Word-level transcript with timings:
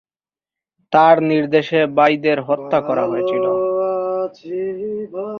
তার 0.93 1.15
নির্দেশে 1.23 1.79
ভাইদের 1.97 2.37
হত্যা 2.41 2.79
করা 2.81 3.03
হয়েছিল। 3.07 3.45